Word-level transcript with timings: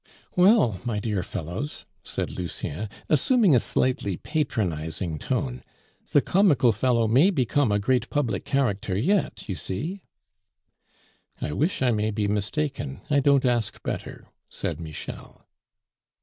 "Well, 0.35 0.79
my 0.83 0.97
dear 0.97 1.21
fellows," 1.21 1.85
said 2.01 2.31
Lucien, 2.31 2.89
assuming 3.07 3.55
a 3.55 3.59
slightly 3.59 4.17
patronizing 4.17 5.19
tone, 5.19 5.61
"the 6.11 6.23
'comical 6.23 6.71
fellow' 6.71 7.07
may 7.07 7.29
become 7.29 7.71
a 7.71 7.77
great 7.77 8.09
public 8.09 8.43
character 8.43 8.97
yet, 8.97 9.47
you 9.47 9.53
see." 9.53 10.01
"I 11.39 11.51
wish 11.51 11.83
I 11.83 11.91
may 11.91 12.09
be 12.09 12.27
mistaken; 12.27 13.01
I 13.11 13.19
don't 13.19 13.45
ask 13.45 13.83
better," 13.83 14.25
said 14.49 14.79
Michel. 14.79 15.45